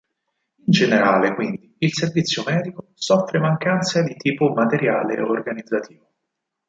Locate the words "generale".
0.73-1.35